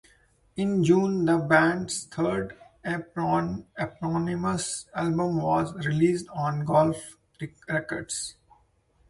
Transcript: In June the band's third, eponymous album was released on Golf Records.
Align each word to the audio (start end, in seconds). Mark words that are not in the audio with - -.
In 0.55 0.83
June 0.83 1.25
the 1.25 1.37
band's 1.37 2.05
third, 2.05 2.57
eponymous 2.83 3.67
album 4.95 5.37
was 5.39 5.75
released 5.85 6.27
on 6.29 6.65
Golf 6.65 7.19
Records. 7.69 8.33